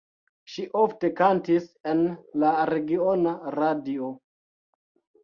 [0.51, 2.01] Ŝi ofte kantis en
[2.45, 4.09] la regiona radio.